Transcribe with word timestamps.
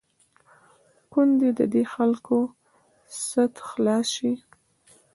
کوندي 1.11 1.49
د 1.59 1.61
دې 1.73 1.83
خلکو 1.93 2.37
سد 3.27 3.53
خلاص 3.69 4.07
شي. 4.15 4.33